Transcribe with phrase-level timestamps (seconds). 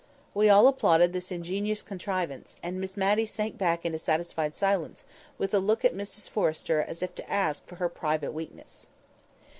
[0.33, 5.03] We all applauded this ingenious contrivance, and Miss Matty sank back into satisfied silence,
[5.37, 8.89] with a look at Mrs Forrester as if to ask for her private weakness.